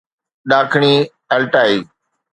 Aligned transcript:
ڏاکڻي 0.49 0.93
Altai 1.35 1.73